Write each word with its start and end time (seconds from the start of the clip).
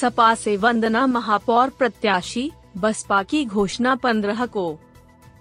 सपा 0.00 0.34
से 0.34 0.56
वंदना 0.56 1.06
महापौर 1.06 1.68
प्रत्याशी, 1.68 2.52
बसपा 2.76 3.22
की 3.22 3.44
घोषणा 3.44 3.94
पंद्रह 3.94 4.46
को। 4.46 4.78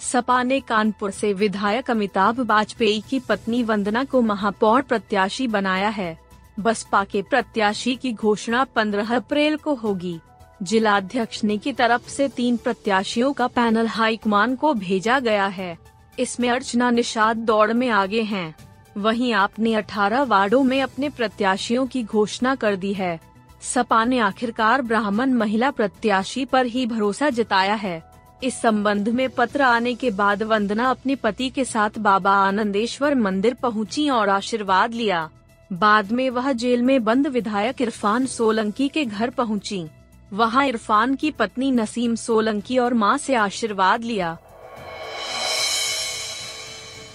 सपा 0.00 0.42
ने 0.42 0.60
कानपुर 0.60 1.10
से 1.10 1.32
विधायक 1.32 1.90
अमिताभ 1.90 2.40
वाजपेयी 2.40 3.02
की 3.10 3.20
पत्नी 3.20 3.62
वंदना 3.62 4.04
को 4.04 4.22
महापौर 4.22 4.82
प्रत्याशी 4.82 5.46
बनाया 5.46 5.88
है। 5.88 6.20
बसपा 6.60 7.04
के 7.04 7.22
प्रत्याशी 7.22 7.96
की 7.96 8.12
घोषणा 8.12 8.64
15 8.64 9.16
अप्रैल 9.16 9.56
को 9.56 9.74
होगी। 9.74 10.20
जिलाध्यक्ष 10.62 11.44
ने 11.44 11.58
की 11.58 11.72
तरफ़ 11.72 12.08
से 12.08 12.28
तीन 12.28 12.56
प्रत्याशियों 12.56 13.32
का 13.32 13.46
पैनल 13.46 13.86
हाईकमान 13.86 14.56
को 14.56 14.74
भेजा 14.74 15.18
गया 15.18 15.46
है। 15.46 15.78
इसमें 16.18 16.50
अर्चना 16.50 16.90
निषाद 16.90 17.36
दौड़ 17.36 17.72
में 17.72 17.88
आगे 17.88 18.22
हैं। 18.22 18.56
वहीं 18.96 19.32
आपने 19.32 19.74
18 19.74 20.22
वार्डों 20.22 20.62
में 20.62 20.82
अपने 20.82 21.08
प्रत्याशियों 21.08 21.86
की 21.86 22.02
घोषणा 22.02 22.54
कर 22.54 22.76
दी 22.76 22.92
है। 22.92 23.33
सपा 23.64 24.04
ने 24.04 24.18
आखिरकार 24.18 24.82
ब्राह्मण 24.82 25.32
महिला 25.32 25.70
प्रत्याशी 25.70 26.44
पर 26.44 26.66
ही 26.66 26.86
भरोसा 26.86 27.30
जताया 27.30 27.74
है। 27.74 28.02
इस 28.44 28.60
संबंध 28.60 29.08
में 29.08 29.28
पत्र 29.30 29.62
आने 29.62 29.94
के 29.94 30.10
बाद 30.10 30.42
वंदना 30.42 30.90
अपने 30.90 31.14
पति 31.14 31.48
के 31.50 31.64
साथ 31.64 31.98
बाबा 31.98 32.32
आनंदेश्वर 32.38 33.14
मंदिर 33.14 33.54
पहुँची 33.54 34.08
और 34.08 34.28
आशीर्वाद 34.28 34.94
लिया। 34.94 35.28
बाद 35.70 36.12
में 36.12 36.28
वह 36.30 36.52
जेल 36.52 36.82
में 36.82 37.04
बंद 37.04 37.26
विधायक 37.26 37.80
इरफान 37.82 38.26
सोलंकी 38.26 38.88
के 38.88 39.04
घर 39.04 39.30
पहुँची। 39.30 39.84
वहाँ 40.32 40.66
इरफान 40.66 41.14
की 41.14 41.30
पत्नी 41.30 41.70
नसीम 41.70 42.14
सोलंकी 42.14 42.78
और 42.78 42.94
माँ 42.94 43.16
से 43.18 43.34
आशीर्वाद 43.34 44.04
लिया। 44.04 44.36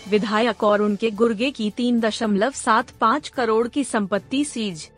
विधायक 0.09 0.64
और 0.64 0.81
उनके 0.81 1.11
गुर्गे 1.11 1.52
की 1.52 1.70
तीन 1.70 2.00
दशमलव 2.00 2.52
सात 2.52 2.89
पाँच 2.92 3.27
करोड़ 3.30 3.67
की 3.67 3.83
संपत्ति 3.83 4.44
सीज। 4.45 4.89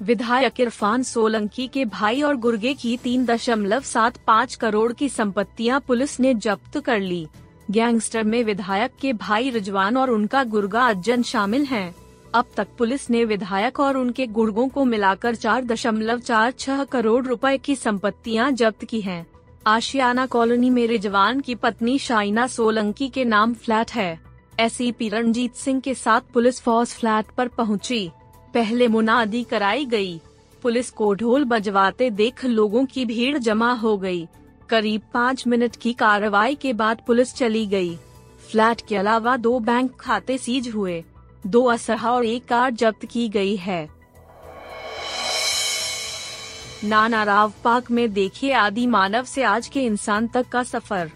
विधायक 0.00 0.60
इरफान 0.60 1.02
सोलंकी 1.02 1.66
के 1.68 1.84
भाई 1.84 2.22
और 2.22 2.36
गुर्गे 2.36 2.72
की 2.74 2.96
तीन 2.96 3.24
दशमलव 3.24 3.80
सात 3.80 4.16
पाँच 4.26 4.54
करोड़ 4.54 4.92
की 4.92 5.08
संपत्तियाँ 5.08 5.80
पुलिस 5.80 6.18
ने 6.20 6.32
जब्त 6.34 6.78
कर 6.78 7.00
ली 7.00 7.26
गैंगस्टर 7.70 8.24
में 8.24 8.42
विधायक 8.44 8.92
के 9.00 9.12
भाई 9.12 9.50
रिजवान 9.50 9.96
और 9.96 10.10
उनका 10.10 10.42
गुर्गा 10.44 10.86
अज्जन 10.86 11.22
शामिल 11.22 11.64
हैं। 11.64 11.94
अब 12.34 12.46
तक 12.56 12.68
पुलिस 12.78 13.08
ने 13.10 13.24
विधायक 13.24 13.80
और 13.80 13.96
उनके 13.96 14.26
गुर्गों 14.26 14.68
को 14.68 14.84
मिलाकर 14.84 15.34
चार 15.34 15.64
दशमलव 15.64 16.18
चार 16.18 16.50
छह 16.50 16.82
करोड़ 16.84 17.24
रुपए 17.26 17.56
की 17.58 17.76
संपत्तियाँ 17.76 18.50
जब्त 18.52 18.84
की 18.84 19.00
हैं। 19.00 19.26
आशियाना 19.66 20.26
कॉलोनी 20.26 20.70
में 20.70 20.86
रिजवान 20.86 21.40
की 21.40 21.54
पत्नी 21.54 21.98
शाइना 21.98 22.46
सोलंकी 22.46 23.08
के 23.08 23.24
नाम 23.24 23.54
फ्लैट 23.54 23.92
है 23.92 24.20
एस 24.60 24.78
रणजीत 25.02 25.54
सिंह 25.54 25.80
के 25.80 25.94
साथ 25.94 26.20
पुलिस 26.32 26.60
फोर्स 26.60 26.94
फ्लैट 26.94 27.30
पर 27.36 27.48
पहुँची। 27.48 28.10
पहले 28.54 28.88
मुनादी 28.88 29.42
कराई 29.44 29.84
गई। 29.84 30.20
पुलिस 30.62 30.90
को 30.90 31.12
ढोल 31.14 31.44
बजवाते 31.44 32.10
देख 32.10 32.44
लोगों 32.44 32.84
की 32.86 33.04
भीड़ 33.04 33.38
जमा 33.38 33.72
हो 33.72 33.96
गई। 33.98 34.26
करीब 34.68 35.02
पाँच 35.14 35.46
मिनट 35.46 35.76
की 35.76 35.92
कार्रवाई 35.92 36.54
के 36.54 36.72
बाद 36.72 37.02
पुलिस 37.06 37.34
चली 37.34 37.66
गई। 37.66 37.96
फ्लैट 38.50 38.80
के 38.80 38.96
अलावा 38.96 39.36
दो 39.36 39.58
बैंक 39.60 39.96
खाते 40.00 40.38
सीज 40.38 40.68
हुए 40.68 41.02
दो 41.46 41.64
असहा 41.64 42.12
और 42.12 42.24
एक 42.24 42.44
कार 42.44 42.70
जब्त 42.70 43.04
की 43.04 43.28
गई 43.28 43.56
है 43.56 43.88
नाना 46.84 47.22
राव 47.24 47.52
पार्क 47.64 47.90
में 47.90 48.12
देखिए 48.12 48.52
आदि 48.52 48.86
मानव 48.86 49.24
से 49.24 49.42
आज 49.42 49.68
के 49.68 49.80
इंसान 49.80 50.26
तक 50.28 50.48
का 50.48 50.62
सफ़र 50.62 51.10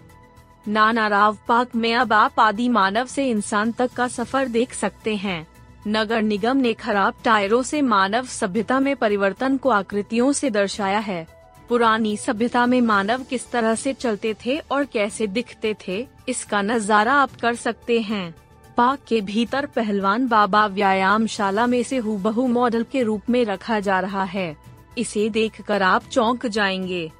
नाना 0.67 1.07
राव 1.07 1.37
पार्क 1.47 1.75
में 1.75 1.93
अब 1.95 2.13
आप 2.13 2.39
आदि 2.39 2.67
मानव 2.69 3.05
से 3.05 3.29
इंसान 3.29 3.71
तक 3.71 3.93
का 3.93 4.07
सफ़र 4.07 4.47
देख 4.47 4.73
सकते 4.73 5.15
हैं 5.15 5.45
नगर 5.87 6.21
निगम 6.21 6.57
ने 6.57 6.73
खराब 6.73 7.13
टायरों 7.23 7.63
से 7.63 7.81
मानव 7.81 8.25
सभ्यता 8.25 8.79
में 8.79 8.95
परिवर्तन 8.95 9.57
को 9.57 9.69
आकृतियों 9.69 10.31
से 10.31 10.49
दर्शाया 10.49 10.99
है। 10.99 11.27
पुरानी 11.69 12.17
सभ्यता 12.17 12.65
में 12.65 12.81
मानव 12.81 13.23
किस 13.23 13.51
तरह 13.51 13.75
से 13.75 13.93
चलते 13.93 14.35
थे 14.45 14.57
और 14.57 14.85
कैसे 14.85 15.27
दिखते 15.27 15.75
थे, 15.87 16.07
इसका 16.29 16.61
नज़ारा 16.61 17.13
आप 17.13 17.29
कर 17.41 17.55
सकते 17.55 17.99
हैं। 18.01 18.35
पार्क 18.77 18.99
के 19.07 19.21
भीतर 19.21 19.65
पहलवान 19.65 20.27
बाबा 20.27 20.67
व्यायाम 20.67 21.27
शाला 21.27 21.67
में 21.67 21.83
से 21.83 21.97
हूबहू 21.97 22.47
मॉडल 22.47 22.85
के 22.91 23.03
रूप 23.03 23.21
में 23.29 23.45
रखा 23.45 23.79
जा 23.79 23.99
रहा 23.99 24.23
है। 24.23 24.57
इसे 24.97 25.29
देखकर 25.29 25.81
आप 25.81 26.03
चौंक 26.03 26.45
जाएँगे। 26.45 27.11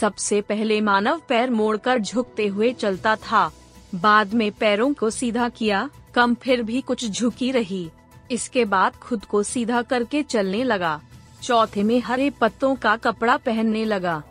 सबसे 0.00 0.40
पहले 0.40 0.80
मानव 0.80 1.20
पैर 1.28 1.50
मोड़कर 1.50 1.98
झुकते 1.98 2.46
हुए 2.46 2.72
चलता 2.72 3.16
था। 3.16 3.50
बाद 3.94 4.34
में 4.34 4.52
पैरों 4.52 4.92
को 4.94 5.10
सीधा 5.10 5.48
किया, 5.48 5.90
कम 6.14 6.34
फिर 6.34 6.62
भी 6.62 6.80
कुछ 6.80 7.10
झुकी 7.10 7.50
रही। 7.50 7.90
इसके 8.30 8.64
बाद 8.64 8.96
खुद 8.96 9.24
को 9.24 9.42
सीधा 9.42 9.82
करके 9.82 10.22
चलने 10.22 10.64
लगा। 10.64 11.00
चौथे 11.42 11.82
में 11.82 12.00
हरे 12.00 12.30
पत्तों 12.30 12.74
का 12.74 12.96
कपड़ा 12.96 13.36
पहनने 13.36 13.84
लगा। 13.84 14.22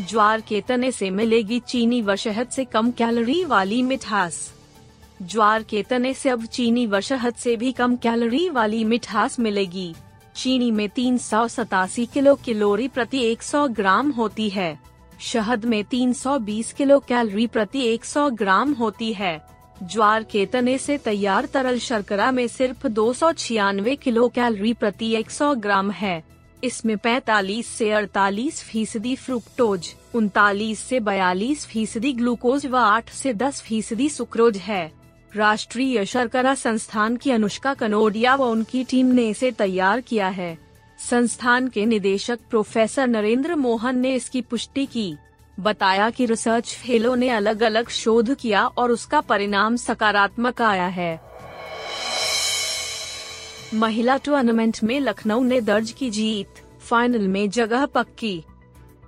ज्वार 0.00 0.40
के 0.40 0.60
तने 0.60 0.92
से 0.92 1.10
मिलेगी 1.10 1.60
चीनी 1.60 2.02
व 2.02 2.16
शहद 2.16 2.48
से 2.48 2.64
कम 2.64 2.90
कैलोरी 2.90 3.44
वाली 3.44 3.82
मिठास। 3.82 4.54
ज्वार 5.22 5.62
के 5.62 5.82
तने 5.82 6.14
से 6.14 6.28
अब 6.28 6.44
चीनी 6.44 6.86
व 6.86 7.00
शहद 7.00 7.34
से 7.34 7.56
भी 7.56 7.72
कम 7.72 7.96
कैलोरी 7.96 8.48
वाली 8.48 8.84
मिठास 8.84 9.40
मिलेगी। 9.40 9.94
चीनी 10.36 10.70
में 10.70 10.88
तीन 10.88 11.18
सौ 11.18 11.48
सतासी 11.48 12.06
किलो 12.06 12.34
कैलोरी 12.34 12.88
प्रति 12.88 13.18
100 13.32 13.68
ग्राम 13.68 14.10
होती 14.10 14.50
है। 14.50 14.78
शहद 15.20 15.64
में 15.64 15.84
320 15.84 16.72
किलो 16.72 16.98
कैलोरी 16.98 17.46
प्रति 17.46 17.82
100 17.94 18.30
ग्राम 18.30 18.72
होती 18.72 19.12
है। 19.12 19.53
ज्वार 19.82 20.22
के 20.22 20.46
तने 20.46 20.78
से 20.78 20.98
तैयार 20.98 21.46
तरल 21.46 21.78
शर्करा 21.78 22.30
में 22.30 22.48
सिर्फ़ 22.48 22.88
दो 22.88 23.12
सौ 23.12 23.32
छियानवे 23.32 23.96
किलो 23.96 24.28
कैलोरी 24.28 24.72
प्रति 24.72 25.10
100 25.14 25.54
ग्राम 25.54 25.90
है। 25.90 26.22
इसमें 26.64 26.96
45 26.96 27.66
से 27.66 27.90
48 27.90 28.62
फ़ीसदी 28.62 29.16
फ्रुक्टोज, 29.16 29.94
उनतालीस 30.14 30.78
से 30.78 31.00
42 31.00 31.66
फ़ीसदी 31.66 32.12
ग्लूकोज 32.12 32.66
व 32.66 32.76
8 32.76 33.10
से 33.10 33.34
10 33.34 33.60
फ़ीसदी 33.60 34.08
सुक्रोज 34.08 34.56
है। 34.56 34.92
राष्ट्रीय 35.36 36.04
शर्करा 36.04 36.54
संस्थान 36.54 37.16
की 37.16 37.30
अनुष्का 37.30 37.74
कनोडिया 37.74 38.34
व 38.34 38.42
उनकी 38.42 38.84
टीम 38.84 39.06
ने 39.06 39.28
इसे 39.28 39.50
तैयार 39.50 40.00
किया 40.00 40.28
है। 40.28 40.58
संस्थान 41.10 41.68
के 41.68 41.86
निदेशक 41.86 42.38
प्रोफेसर 42.50 43.06
नरेंद्र 43.06 43.54
मोहन 43.54 43.98
ने 43.98 44.14
इसकी 44.14 44.40
पुष्टि 44.40 44.86
की। 44.86 45.16
बताया 45.60 46.10
कि 46.10 46.26
रिसर्च 46.26 46.74
फेलो 46.74 47.14
ने 47.14 47.28
अलग 47.28 47.62
अलग 47.62 47.88
शोध 47.88 48.34
किया 48.34 48.66
और 48.66 48.90
उसका 48.90 49.20
परिणाम 49.20 49.76
सकारात्मक 49.76 50.62
आया 50.62 50.86
है। 50.86 51.20
महिला 53.74 54.16
टूर्नामेंट 54.16 54.78
में 54.84 55.00
लखनऊ 55.00 55.42
ने 55.42 55.60
दर्ज 55.60 55.90
की 55.90 56.10
जीत 56.10 56.48
फाइनल 56.80 57.28
में 57.28 57.50
जगह 57.50 57.86
पक्की। 57.86 58.44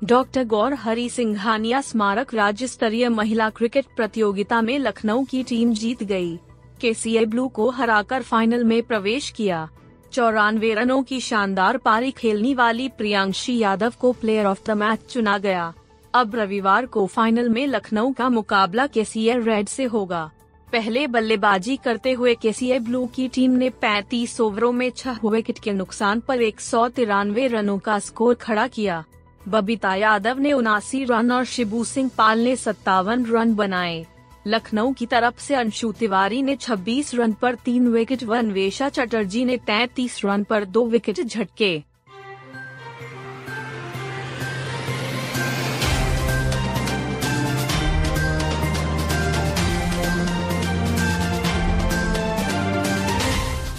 डॉक्टर 0.05 0.45
गौर 0.45 0.75
हरी 0.75 1.09
सिंघानिया 1.09 1.81
स्मारक 1.81 2.35
राज्य 2.35 2.67
स्तरीय 2.67 3.09
महिला 3.09 3.51
क्रिकेट 3.51 3.85
प्रतियोगिता 3.97 4.61
में 4.61 4.79
लखनऊ 4.79 5.25
की 5.25 5.43
टीम 5.43 5.73
जीत 5.75 6.03
गई। 6.03 6.39
के 6.81 7.25
ब्लू 7.25 7.49
को 7.49 7.71
हराकर 7.71 8.23
फाइनल 8.23 8.65
में 8.65 8.83
प्रवेश 8.83 9.31
किया। 9.31 9.69
चौरानवे 10.13 10.75
रनों 10.75 11.03
की 11.03 11.21
शानदार 11.21 11.77
पारी 11.77 12.11
खेलने 12.11 12.55
वाली 12.55 12.89
प्रियांशी 12.89 13.59
यादव 13.59 13.93
को 14.01 14.13
प्लेयर 14.13 14.47
ऑफ़ 14.47 14.61
द 14.67 14.71
मैच 14.71 15.01
चुना 15.11 15.39
गया। 15.39 15.75
अब 16.17 16.35
रविवार 16.35 16.87
को 16.87 17.07
फाइनल 17.07 17.49
में 17.49 17.67
लखनऊ 17.67 18.13
का 18.13 18.29
मुकाबला 18.29 18.87
के 18.87 19.03
रेड 19.41 19.69
से 19.69 19.85
होगा। 19.85 20.31
पहले 20.73 21.07
बल्लेबाजी 21.07 21.77
करते 21.77 22.13
हुए 22.13 22.35
के 22.35 22.79
ब्लू 22.79 23.07
की 23.07 23.29
टीम 23.29 23.51
ने 23.51 23.71
35 23.71 24.41
ओवरों 24.41 24.73
में 24.73 24.91
छह 24.91 25.19
विकेट 25.25 25.59
के 25.59 25.73
नुकसान 25.73 26.21
पर 26.21 26.43
एक 26.43 26.61
सौ 26.61 26.89
तिरानवे 26.89 27.47
रनों 27.47 27.79
का 27.79 27.99
स्कोर 27.99 28.35
खड़ा 28.35 28.67
किया। 28.67 29.05
बबीता 29.49 29.95
यादव 29.95 30.39
ने 30.39 30.53
उनासी 30.53 31.05
रन 31.05 31.33
और 31.33 31.45
शिबू 31.45 31.85
सिंह 31.85 32.11
पाल 32.19 32.39
ने 32.39 32.57
सत्तावन 32.57 33.27
रन 33.27 33.55
बनाए। 33.55 34.07
लखनऊ 34.47 34.93
की 34.93 35.07
तरफ़ 35.07 35.41
से 35.41 35.55
अंशु 35.55 35.93
तिवारी 35.93 36.43
ने 36.43 36.57
26 36.57 37.15
रन 37.15 37.33
पर 37.33 37.55
तीन 37.55 37.89
विकेट 37.89 38.25
व 38.25 38.39
अन्वेषा 38.39 38.89
चटर्जी 38.89 39.45
ने 39.45 39.57
33 39.57 40.25
रन 40.25 40.45
पर 40.45 40.65
दो 40.65 40.87
विकेट 40.87 41.21
झटके। 41.21 41.83